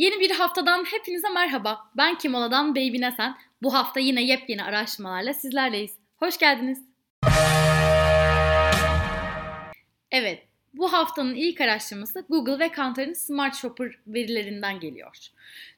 Yeni 0.00 0.20
bir 0.20 0.30
haftadan 0.30 0.84
hepinize 0.84 1.28
merhaba. 1.28 1.90
Ben 1.96 2.18
Kimola'dan 2.18 2.74
Baby 2.74 3.00
Nesen. 3.00 3.36
Bu 3.62 3.74
hafta 3.74 4.00
yine 4.00 4.22
yepyeni 4.22 4.64
araştırmalarla 4.64 5.34
sizlerleyiz. 5.34 5.94
Hoş 6.16 6.38
geldiniz. 6.38 6.84
Evet, 10.10 10.42
bu 10.74 10.92
haftanın 10.92 11.34
ilk 11.34 11.60
araştırması 11.60 12.24
Google 12.28 12.58
ve 12.58 12.72
Kantar'ın 12.72 13.12
Smart 13.12 13.56
Shopper 13.56 13.90
verilerinden 14.06 14.80
geliyor. 14.80 15.16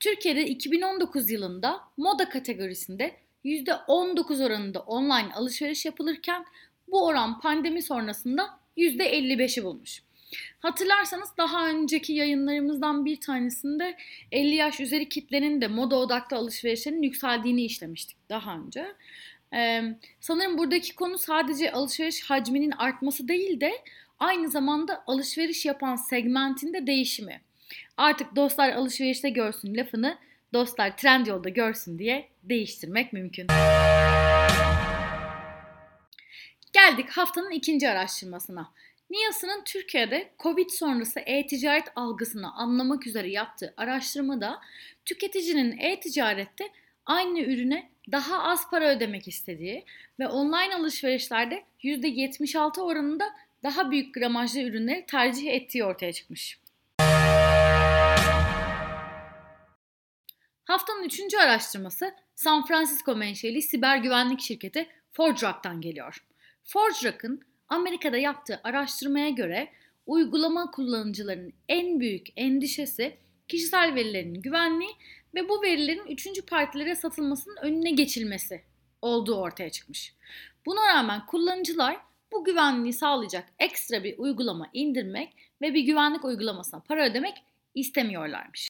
Türkiye'de 0.00 0.46
2019 0.46 1.30
yılında 1.30 1.80
moda 1.96 2.28
kategorisinde 2.28 3.16
%19 3.44 4.46
oranında 4.46 4.80
online 4.80 5.34
alışveriş 5.34 5.84
yapılırken 5.84 6.44
bu 6.88 7.06
oran 7.06 7.40
pandemi 7.40 7.82
sonrasında 7.82 8.58
%55'i 8.76 9.64
bulmuş. 9.64 10.02
Hatırlarsanız 10.58 11.28
daha 11.38 11.68
önceki 11.68 12.12
yayınlarımızdan 12.12 13.04
bir 13.04 13.20
tanesinde 13.20 13.96
50 14.32 14.54
yaş 14.54 14.80
üzeri 14.80 15.08
kitlenin 15.08 15.60
de 15.60 15.68
moda 15.68 15.96
odaklı 15.96 16.36
alışverişlerin 16.36 17.02
yükseldiğini 17.02 17.64
işlemiştik 17.64 18.16
daha 18.28 18.56
önce. 18.56 18.86
Ee, 19.54 19.82
sanırım 20.20 20.58
buradaki 20.58 20.94
konu 20.94 21.18
sadece 21.18 21.72
alışveriş 21.72 22.22
hacminin 22.22 22.70
artması 22.70 23.28
değil 23.28 23.60
de 23.60 23.72
aynı 24.18 24.50
zamanda 24.50 25.04
alışveriş 25.06 25.66
yapan 25.66 25.96
segmentin 25.96 26.72
de 26.72 26.86
değişimi. 26.86 27.40
Artık 27.96 28.36
dostlar 28.36 28.72
alışverişte 28.72 29.30
görsün 29.30 29.74
lafını 29.74 30.18
dostlar 30.52 30.96
trend 30.96 31.26
yolda 31.26 31.48
görsün 31.48 31.98
diye 31.98 32.28
değiştirmek 32.42 33.12
mümkün. 33.12 33.46
Geldik 36.72 37.10
haftanın 37.10 37.50
ikinci 37.50 37.88
araştırmasına. 37.88 38.70
NİAS'ın 39.10 39.62
Türkiye'de 39.64 40.30
Covid 40.38 40.70
sonrası 40.70 41.20
e-ticaret 41.20 41.88
algısını 41.96 42.54
anlamak 42.54 43.06
üzere 43.06 43.30
yaptığı 43.30 43.74
araştırmada 43.76 44.60
tüketicinin 45.04 45.78
e-ticarette 45.78 46.68
aynı 47.06 47.40
ürüne 47.40 47.90
daha 48.12 48.42
az 48.42 48.70
para 48.70 48.96
ödemek 48.96 49.28
istediği 49.28 49.84
ve 50.18 50.28
online 50.28 50.74
alışverişlerde 50.74 51.64
%76 51.82 52.80
oranında 52.80 53.24
daha 53.62 53.90
büyük 53.90 54.14
gramajlı 54.14 54.60
ürünleri 54.60 55.06
tercih 55.06 55.52
ettiği 55.52 55.84
ortaya 55.84 56.12
çıkmış. 56.12 56.58
Haftanın 60.64 61.04
üçüncü 61.04 61.36
araştırması 61.36 62.14
San 62.34 62.66
Francisco 62.66 63.16
menşeli 63.16 63.62
siber 63.62 63.96
güvenlik 63.96 64.40
şirketi 64.40 64.88
ForgeRock'tan 65.12 65.80
geliyor. 65.80 66.24
ForgeRock'ın 66.64 67.44
Amerika'da 67.68 68.16
yaptığı 68.16 68.60
araştırmaya 68.64 69.30
göre 69.30 69.68
uygulama 70.06 70.70
kullanıcılarının 70.70 71.52
en 71.68 72.00
büyük 72.00 72.26
endişesi 72.36 73.16
kişisel 73.48 73.94
verilerin 73.94 74.34
güvenliği 74.34 74.90
ve 75.34 75.48
bu 75.48 75.62
verilerin 75.62 76.06
üçüncü 76.06 76.46
partilere 76.46 76.94
satılmasının 76.94 77.56
önüne 77.62 77.90
geçilmesi 77.90 78.64
olduğu 79.02 79.34
ortaya 79.34 79.70
çıkmış. 79.70 80.14
Buna 80.66 80.88
rağmen 80.94 81.26
kullanıcılar 81.26 81.96
bu 82.32 82.44
güvenliği 82.44 82.92
sağlayacak 82.92 83.48
ekstra 83.58 84.04
bir 84.04 84.18
uygulama 84.18 84.70
indirmek 84.72 85.36
ve 85.62 85.74
bir 85.74 85.82
güvenlik 85.82 86.24
uygulamasına 86.24 86.80
para 86.80 87.06
ödemek 87.06 87.34
istemiyorlarmış. 87.74 88.68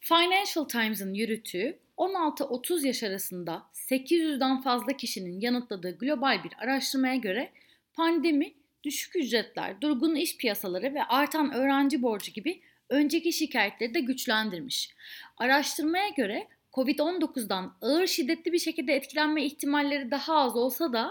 Financial 0.00 0.64
Times'ın 0.64 1.14
yürüttüğü 1.14 1.78
16-30 1.96 2.86
yaş 2.86 3.02
arasında 3.02 3.62
800'den 3.72 4.60
fazla 4.60 4.92
kişinin 4.92 5.40
yanıtladığı 5.40 5.98
global 5.98 6.44
bir 6.44 6.52
araştırmaya 6.58 7.16
göre 7.16 7.50
pandemi, 7.94 8.54
düşük 8.84 9.16
ücretler, 9.16 9.80
durgun 9.80 10.14
iş 10.14 10.36
piyasaları 10.36 10.94
ve 10.94 11.04
artan 11.04 11.52
öğrenci 11.52 12.02
borcu 12.02 12.32
gibi 12.32 12.60
önceki 12.88 13.32
şikayetleri 13.32 13.94
de 13.94 14.00
güçlendirmiş. 14.00 14.90
Araştırmaya 15.36 16.08
göre 16.08 16.48
Covid-19'dan 16.72 17.76
ağır 17.80 18.06
şiddetli 18.06 18.52
bir 18.52 18.58
şekilde 18.58 18.94
etkilenme 18.94 19.44
ihtimalleri 19.44 20.10
daha 20.10 20.36
az 20.36 20.56
olsa 20.56 20.92
da 20.92 21.10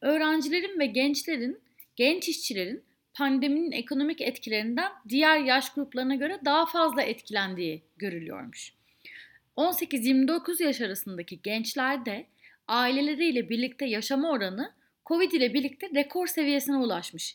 öğrencilerin 0.00 0.78
ve 0.78 0.86
gençlerin, 0.86 1.60
genç 1.96 2.28
işçilerin 2.28 2.82
pandeminin 3.14 3.72
ekonomik 3.72 4.20
etkilerinden 4.20 4.92
diğer 5.08 5.38
yaş 5.38 5.72
gruplarına 5.72 6.14
göre 6.14 6.40
daha 6.44 6.66
fazla 6.66 7.02
etkilendiği 7.02 7.82
görülüyormuş. 7.96 8.79
18-29 9.56 10.62
yaş 10.62 10.80
arasındaki 10.80 11.42
gençlerde 11.42 12.26
aileleriyle 12.68 13.48
birlikte 13.48 13.86
yaşama 13.86 14.30
oranı 14.30 14.72
Covid 15.06 15.32
ile 15.32 15.54
birlikte 15.54 15.90
rekor 15.94 16.26
seviyesine 16.26 16.76
ulaşmış. 16.76 17.34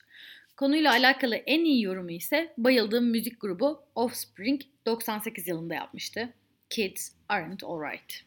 Konuyla 0.58 0.92
alakalı 0.92 1.36
en 1.36 1.66
iyi 1.66 1.84
yorumu 1.84 2.12
ise 2.12 2.54
bayıldığım 2.58 3.06
müzik 3.06 3.42
grubu 3.42 3.84
Offspring 3.96 4.62
98 4.86 5.48
yılında 5.48 5.74
yapmıştı. 5.74 6.34
Kids 6.70 7.12
aren't 7.30 7.64
alright. 7.64 8.26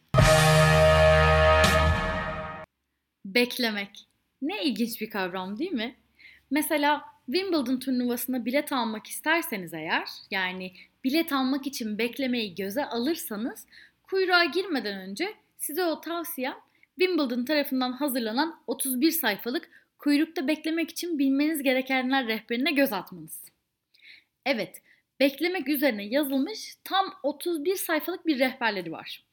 Beklemek. 3.25 4.07
Ne 4.41 4.63
ilginç 4.63 5.01
bir 5.01 5.09
kavram 5.09 5.59
değil 5.59 5.71
mi? 5.71 5.95
Mesela 6.51 7.05
Wimbledon 7.31 7.79
turnuvasına 7.79 8.45
bilet 8.45 8.71
almak 8.71 9.07
isterseniz 9.07 9.73
eğer, 9.73 10.07
yani 10.31 10.71
bilet 11.03 11.33
almak 11.33 11.67
için 11.67 11.97
beklemeyi 11.97 12.55
göze 12.55 12.85
alırsanız 12.85 13.65
kuyruğa 14.03 14.45
girmeden 14.45 14.99
önce 14.99 15.33
size 15.57 15.85
o 15.85 16.01
tavsiyem 16.01 16.55
Wimbledon 16.99 17.45
tarafından 17.45 17.91
hazırlanan 17.91 18.59
31 18.67 19.11
sayfalık 19.11 19.69
kuyrukta 19.99 20.47
beklemek 20.47 20.89
için 20.89 21.19
bilmeniz 21.19 21.63
gerekenler 21.63 22.27
rehberine 22.27 22.71
göz 22.71 22.93
atmanız. 22.93 23.41
Evet, 24.45 24.81
beklemek 25.19 25.69
üzerine 25.69 26.05
yazılmış 26.05 26.75
tam 26.83 27.13
31 27.23 27.75
sayfalık 27.75 28.25
bir 28.25 28.39
rehberleri 28.39 28.91
var. 28.91 29.23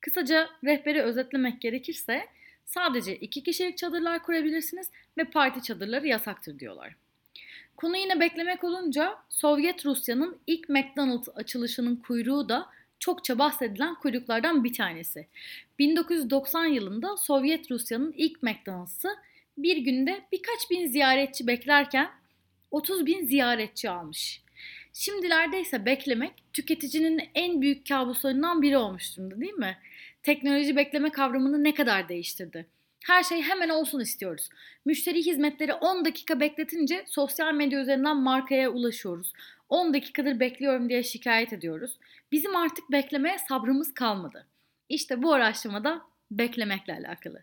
Kısaca 0.00 0.48
rehberi 0.64 1.02
özetlemek 1.02 1.60
gerekirse 1.60 2.26
sadece 2.64 3.16
iki 3.16 3.42
kişilik 3.42 3.78
çadırlar 3.78 4.22
kurabilirsiniz 4.22 4.90
ve 5.18 5.24
parti 5.24 5.62
çadırları 5.62 6.06
yasaktır 6.06 6.58
diyorlar. 6.58 7.03
Konu 7.76 7.96
yine 7.96 8.20
beklemek 8.20 8.64
olunca 8.64 9.18
Sovyet 9.28 9.86
Rusya'nın 9.86 10.38
ilk 10.46 10.68
McDonald's 10.68 11.28
açılışının 11.34 11.96
kuyruğu 11.96 12.48
da 12.48 12.66
çokça 12.98 13.38
bahsedilen 13.38 13.94
kuyruklardan 13.94 14.64
bir 14.64 14.72
tanesi. 14.72 15.26
1990 15.78 16.64
yılında 16.64 17.16
Sovyet 17.16 17.70
Rusya'nın 17.70 18.14
ilk 18.16 18.42
McDonald's'ı 18.42 19.08
bir 19.58 19.76
günde 19.76 20.24
birkaç 20.32 20.70
bin 20.70 20.86
ziyaretçi 20.86 21.46
beklerken 21.46 22.10
30 22.70 23.06
bin 23.06 23.26
ziyaretçi 23.26 23.90
almış. 23.90 24.42
Şimdilerde 24.92 25.60
ise 25.60 25.86
beklemek 25.86 26.32
tüketicinin 26.52 27.20
en 27.34 27.62
büyük 27.62 27.88
kabuslarından 27.88 28.62
biri 28.62 28.76
olmuş 28.76 29.16
durumda 29.16 29.40
değil 29.40 29.54
mi? 29.54 29.78
Teknoloji 30.22 30.76
bekleme 30.76 31.10
kavramını 31.10 31.64
ne 31.64 31.74
kadar 31.74 32.08
değiştirdi? 32.08 32.66
Her 33.04 33.22
şey 33.22 33.42
hemen 33.42 33.68
olsun 33.68 34.00
istiyoruz. 34.00 34.48
Müşteri 34.84 35.26
hizmetleri 35.26 35.74
10 35.74 36.04
dakika 36.04 36.40
bekletince 36.40 37.04
sosyal 37.06 37.54
medya 37.54 37.80
üzerinden 37.80 38.16
markaya 38.16 38.70
ulaşıyoruz. 38.70 39.32
10 39.68 39.94
dakikadır 39.94 40.40
bekliyorum 40.40 40.88
diye 40.88 41.02
şikayet 41.02 41.52
ediyoruz. 41.52 41.98
Bizim 42.32 42.56
artık 42.56 42.92
beklemeye 42.92 43.38
sabrımız 43.38 43.94
kalmadı. 43.94 44.46
İşte 44.88 45.22
bu 45.22 45.32
araştırmada 45.32 46.02
beklemekle 46.30 46.92
alakalı. 46.92 47.42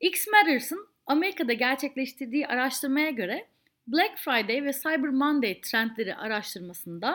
X 0.00 0.26
Matters'ın 0.26 0.88
Amerika'da 1.06 1.52
gerçekleştirdiği 1.52 2.46
araştırmaya 2.46 3.10
göre 3.10 3.46
Black 3.86 4.18
Friday 4.18 4.64
ve 4.64 4.72
Cyber 4.72 5.10
Monday 5.10 5.60
trendleri 5.60 6.14
araştırmasında 6.14 7.14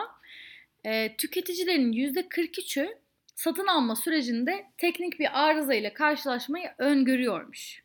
e, 0.84 1.16
tüketicilerin 1.16 1.92
%43'ü 1.92 2.96
satın 3.40 3.66
alma 3.66 3.96
sürecinde 3.96 4.66
teknik 4.78 5.20
bir 5.20 5.40
arıza 5.44 5.74
ile 5.74 5.92
karşılaşmayı 5.92 6.70
öngörüyormuş. 6.78 7.82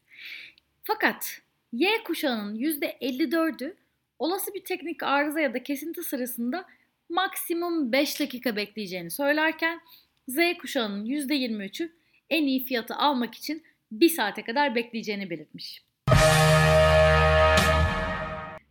Fakat 0.84 1.42
Y 1.74 2.04
kuşağının 2.04 2.56
%54'ü 2.56 3.76
olası 4.20 4.54
bir 4.54 4.64
teknik 4.64 5.04
arıza 5.04 5.40
ya 5.40 5.54
da 5.54 5.64
kesinti 5.64 6.04
sırasında 6.04 6.66
maksimum 7.10 7.92
5 7.92 8.20
dakika 8.20 8.56
bekleyeceğini 8.56 9.12
söylerken 9.12 9.82
Z 10.28 10.38
kuşağının 10.62 11.06
%23'ü 11.06 11.92
en 12.30 12.44
iyi 12.44 12.66
fiyatı 12.66 12.96
almak 12.96 13.36
için 13.36 13.64
1 13.92 14.10
saate 14.10 14.44
kadar 14.44 14.76
bekleyeceğini 14.76 15.30
belirtmiş. 15.30 15.84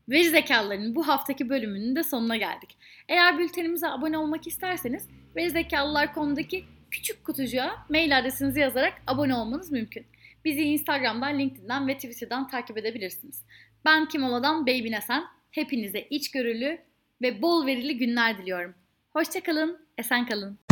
Veri 0.08 0.30
zekalıların 0.30 0.94
bu 0.94 1.08
haftaki 1.08 1.48
bölümünün 1.48 1.96
de 1.96 2.02
sonuna 2.02 2.36
geldik. 2.36 2.76
Eğer 3.08 3.38
bültenimize 3.38 3.88
abone 3.88 4.18
olmak 4.18 4.46
isterseniz 4.46 5.08
Veri 5.36 5.50
zekalılar 5.50 6.14
konudaki 6.14 6.64
küçük 6.94 7.24
kutucuğa 7.24 7.86
mail 7.88 8.18
adresinizi 8.18 8.60
yazarak 8.60 9.02
abone 9.06 9.34
olmanız 9.34 9.72
mümkün. 9.72 10.06
Bizi 10.44 10.62
Instagram'dan, 10.62 11.38
LinkedIn'den 11.38 11.88
ve 11.88 11.94
Twitter'dan 11.94 12.48
takip 12.48 12.78
edebilirsiniz. 12.78 13.42
Ben 13.84 14.08
Kim 14.08 14.24
Ola'dan 14.24 14.66
Baby 14.66 14.90
Nesen. 14.90 15.24
Hepinize 15.50 16.00
içgörülü 16.10 16.78
ve 17.22 17.42
bol 17.42 17.66
verili 17.66 17.98
günler 17.98 18.38
diliyorum. 18.38 18.74
Hoşçakalın, 19.10 19.86
esen 19.98 20.26
kalın. 20.26 20.63